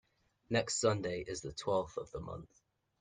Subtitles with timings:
[0.49, 2.49] Next Sunday is the twelfth of the month.